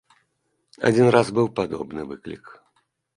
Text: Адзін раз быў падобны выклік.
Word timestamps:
Адзін 0.87 1.09
раз 1.15 1.27
быў 1.39 1.47
падобны 1.59 2.01
выклік. 2.15 2.45